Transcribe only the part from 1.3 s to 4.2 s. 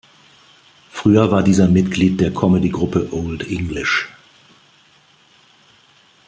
war dieser Mitglied der Comedy-Gruppe Olde English.